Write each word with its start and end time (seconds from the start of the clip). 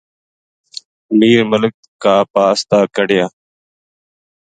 میر 1.17 1.39
ملک 1.51 1.73
کا 2.01 2.13
پا 2.31 2.45
س 2.57 2.59
تا 2.69 2.79
کڈھیا 2.95 3.25